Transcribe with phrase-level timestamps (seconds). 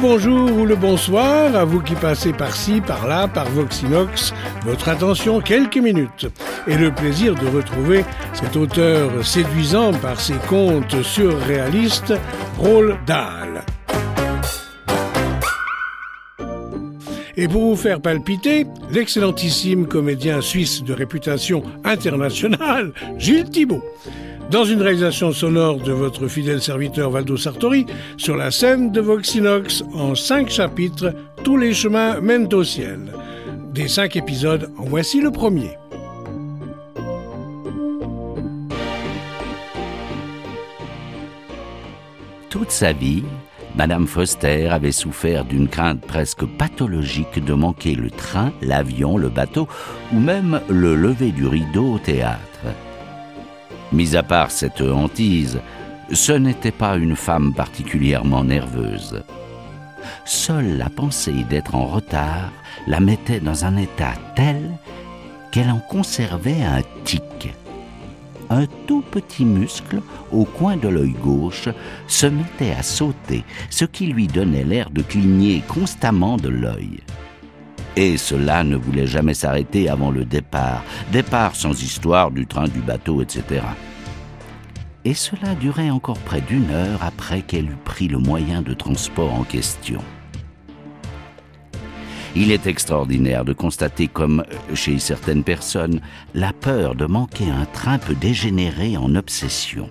[0.00, 4.32] bonjour ou le bonsoir à vous qui passez par-ci, par-là, par Voxinox.
[4.64, 6.26] Votre attention, quelques minutes.
[6.66, 12.14] Et le plaisir de retrouver cet auteur séduisant par ses contes surréalistes,
[12.58, 13.64] Roald Dahl.
[17.36, 23.84] Et pour vous faire palpiter, l'excellentissime comédien suisse de réputation internationale, Gilles Thibault
[24.50, 29.84] dans une réalisation sonore de votre fidèle serviteur Valdo Sartori, sur la scène de Voxinox,
[29.94, 33.12] en cinq chapitres, Tous les chemins mènent au ciel.
[33.72, 35.70] Des cinq épisodes, en voici le premier.
[42.50, 43.22] Toute sa vie,
[43.76, 49.68] Madame Foster avait souffert d'une crainte presque pathologique de manquer le train, l'avion, le bateau
[50.12, 52.48] ou même le lever du rideau au théâtre.
[53.92, 55.60] Mis à part cette hantise,
[56.12, 59.22] ce n'était pas une femme particulièrement nerveuse.
[60.24, 62.52] Seule la pensée d'être en retard
[62.86, 64.78] la mettait dans un état tel
[65.50, 67.54] qu'elle en conservait un tic.
[68.50, 70.00] Un tout petit muscle
[70.32, 71.68] au coin de l'œil gauche
[72.06, 77.00] se mettait à sauter, ce qui lui donnait l'air de cligner constamment de l'œil.
[77.96, 82.80] Et cela ne voulait jamais s'arrêter avant le départ, départ sans histoire du train, du
[82.80, 83.62] bateau, etc.
[85.04, 89.32] Et cela durait encore près d'une heure après qu'elle eut pris le moyen de transport
[89.32, 90.00] en question.
[92.36, 94.44] Il est extraordinaire de constater comme,
[94.74, 96.00] chez certaines personnes,
[96.34, 99.90] la peur de manquer un train peut dégénérer en obsession.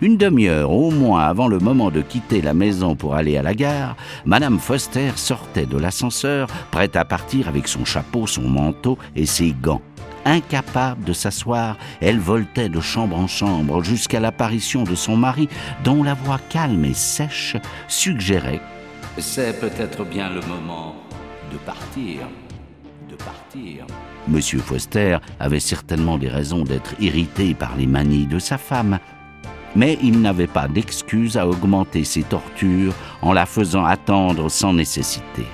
[0.00, 3.54] Une demi-heure au moins avant le moment de quitter la maison pour aller à la
[3.54, 9.26] gare, Madame Foster sortait de l'ascenseur, prête à partir avec son chapeau, son manteau et
[9.26, 9.82] ses gants.
[10.24, 15.48] Incapable de s'asseoir, elle voltait de chambre en chambre jusqu'à l'apparition de son mari,
[15.82, 17.56] dont la voix calme et sèche
[17.88, 18.60] suggérait⁇
[19.20, 20.94] C'est peut-être bien le moment
[21.52, 22.20] de partir,
[23.10, 23.84] de partir⁇
[24.28, 28.98] Monsieur Foster avait certainement des raisons d'être irrité par les manies de sa femme,
[29.76, 35.46] mais il n'avait pas d'excuse à augmenter ses tortures en la faisant attendre sans nécessité.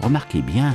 [0.00, 0.74] Remarquez bien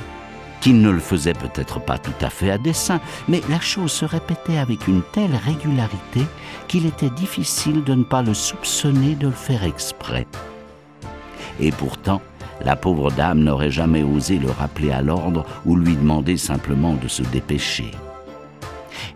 [0.61, 4.05] qu'il ne le faisait peut-être pas tout à fait à dessein, mais la chose se
[4.05, 6.21] répétait avec une telle régularité
[6.67, 10.27] qu'il était difficile de ne pas le soupçonner de le faire exprès.
[11.59, 12.21] Et pourtant,
[12.61, 17.07] la pauvre dame n'aurait jamais osé le rappeler à l'ordre ou lui demander simplement de
[17.07, 17.91] se dépêcher.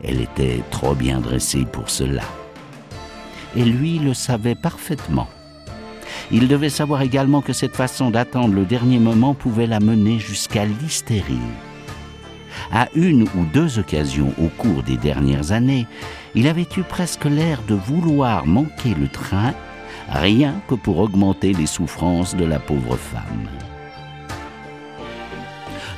[0.01, 2.23] Elle était trop bien dressée pour cela
[3.55, 5.27] et lui le savait parfaitement.
[6.31, 10.65] Il devait savoir également que cette façon d'attendre le dernier moment pouvait la mener jusqu'à
[10.65, 11.37] l'hystérie.
[12.71, 15.87] À une ou deux occasions au cours des dernières années,
[16.35, 19.53] il avait eu presque l'air de vouloir manquer le train,
[20.09, 23.47] rien que pour augmenter les souffrances de la pauvre femme.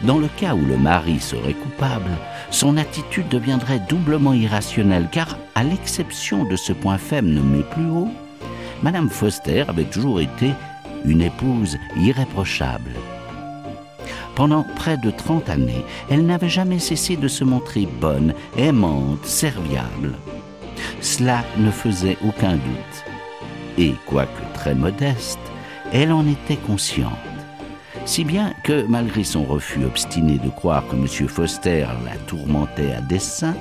[0.05, 2.11] Dans le cas où le mari serait coupable,
[2.51, 8.09] son attitude deviendrait doublement irrationnelle, car, à l'exception de ce point faible nommé plus haut,
[8.83, 10.51] Madame Foster avait toujours été
[11.05, 12.91] une épouse irréprochable.
[14.35, 20.13] Pendant près de trente années, elle n'avait jamais cessé de se montrer bonne, aimante, serviable.
[21.01, 23.05] Cela ne faisait aucun doute.
[23.79, 25.39] Et quoique très modeste,
[25.91, 27.11] elle en était consciente
[28.05, 31.07] si bien que, malgré son refus obstiné de croire que M.
[31.27, 33.55] Foster la tourmentait à dessein,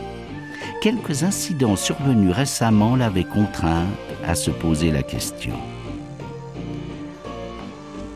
[0.82, 3.88] quelques incidents survenus récemment l'avaient contrainte
[4.27, 5.55] à se poser la question.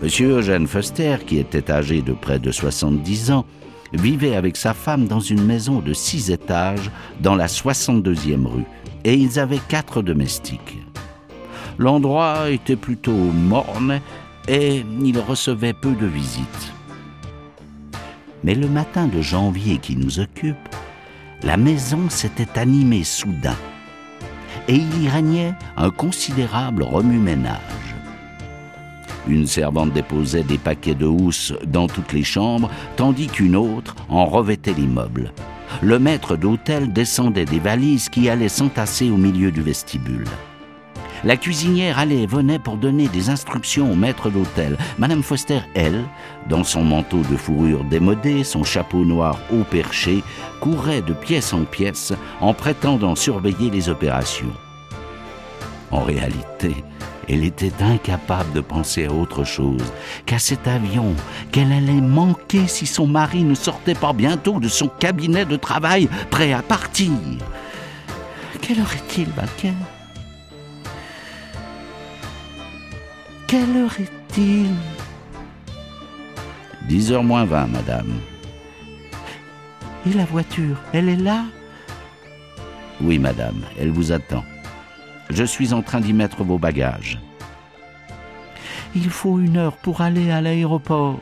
[0.02, 0.08] M.
[0.20, 3.46] Eugène Foster, qui était âgé de près de 70 ans,
[3.94, 6.90] vivait avec sa femme dans une maison de six étages
[7.20, 8.66] dans la 62e rue,
[9.04, 10.78] et ils avaient quatre domestiques.
[11.78, 14.00] L'endroit était plutôt morne
[14.48, 16.72] et il recevait peu de visites.
[18.42, 20.56] Mais le matin de janvier qui nous occupe,
[21.42, 23.56] la maison s'était animée soudain,
[24.66, 27.60] et il y régnait un considérable remue-ménage.
[29.28, 34.24] Une servante déposait des paquets de housses dans toutes les chambres, tandis qu'une autre en
[34.24, 35.32] revêtait les meubles.
[35.82, 40.24] Le maître d'hôtel descendait des valises qui allaient s'entasser au milieu du vestibule.
[41.24, 44.76] La cuisinière allait et venait pour donner des instructions au maître d'hôtel.
[44.98, 46.04] Madame Foster, elle,
[46.48, 50.22] dans son manteau de fourrure démodé, son chapeau noir haut perché,
[50.60, 54.52] courait de pièce en pièce en prétendant surveiller les opérations.
[55.90, 56.84] En réalité,
[57.28, 59.82] elle était incapable de penser à autre chose
[60.24, 61.14] qu'à cet avion
[61.52, 66.08] qu'elle allait manquer si son mari ne sortait pas bientôt de son cabinet de travail
[66.30, 67.12] prêt à partir.
[68.62, 69.72] Quelle heure est-il, Baker
[73.48, 74.68] Quelle heure est-il?
[76.86, 78.20] 10 heures moins 20, madame.
[80.06, 81.44] Et la voiture, elle est là?
[83.00, 84.44] Oui, madame, elle vous attend.
[85.30, 87.18] Je suis en train d'y mettre vos bagages.
[88.94, 91.18] Il faut une heure pour aller à l'aéroport.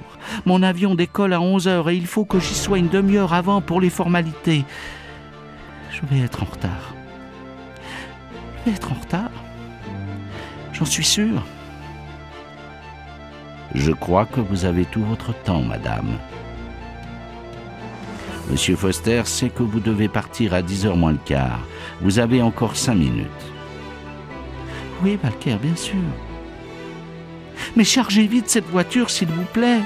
[0.47, 3.61] Mon avion décolle à 11 heures et il faut que j'y sois une demi-heure avant
[3.61, 4.65] pour les formalités.
[5.93, 6.93] Je vais être en retard.
[8.59, 9.31] Je vais être en retard.
[10.73, 11.45] J'en suis sûr.
[13.75, 16.19] Je crois que vous avez tout votre temps, madame.
[18.51, 21.61] Monsieur Foster sait que vous devez partir à 10 heures moins le quart.
[22.01, 23.27] Vous avez encore cinq minutes.
[25.03, 25.97] Oui, Balker, bien sûr.
[27.75, 29.81] Mais chargez vite cette voiture, s'il vous plaît.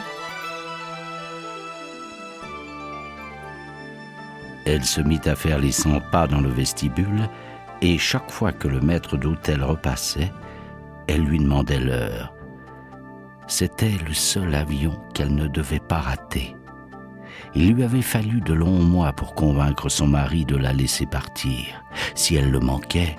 [4.66, 7.28] Elle se mit à faire les cent pas dans le vestibule,
[7.80, 10.30] et chaque fois que le maître d'hôtel repassait,
[11.08, 12.32] elle lui demandait l'heure.
[13.50, 16.54] C'était le seul avion qu'elle ne devait pas rater.
[17.56, 21.82] Il lui avait fallu de longs mois pour convaincre son mari de la laisser partir.
[22.14, 23.16] Si elle le manquait,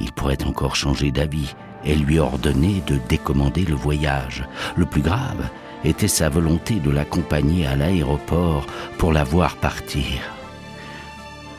[0.00, 1.54] il pourrait encore changer d'avis
[1.84, 4.42] et lui ordonner de décommander le voyage.
[4.74, 5.50] Le plus grave
[5.84, 8.64] était sa volonté de l'accompagner à l'aéroport
[8.96, 10.18] pour la voir partir.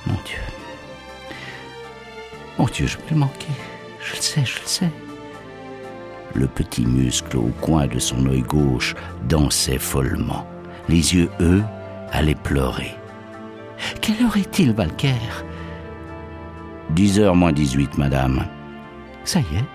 [0.08, 0.40] Mon Dieu.
[2.58, 3.54] Mon Dieu, je peux manquer.
[4.02, 4.90] Je le sais, je le sais.
[6.36, 8.96] Le petit muscle au coin de son œil gauche
[9.28, 10.48] dansait follement.
[10.90, 11.64] Les yeux, eux,
[12.12, 12.96] allaient pleurer.
[14.02, 15.14] Quelle heure est-il, Valker
[16.90, 18.46] Dix heures moins dix-huit, madame.
[19.24, 19.66] Ça y est,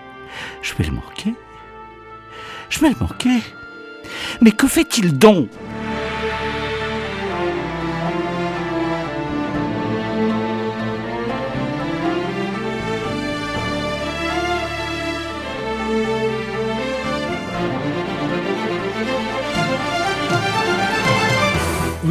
[0.61, 1.33] je vais le manquer.
[2.69, 3.39] Je vais le manquer.
[4.41, 5.49] Mais que fait-il donc?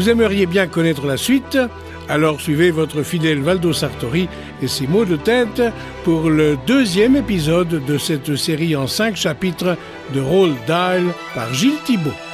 [0.08, 1.58] Aimeriez bien connaître la suite
[2.08, 4.28] alors suivez votre fidèle Valdo Sartori
[4.62, 5.62] et ses mots de tête
[6.04, 9.76] pour le deuxième épisode de cette série en cinq chapitres
[10.14, 12.27] de Roll Dial par Gilles Thibault.